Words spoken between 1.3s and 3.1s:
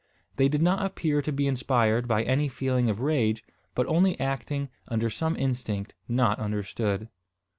be inspired by any feeling of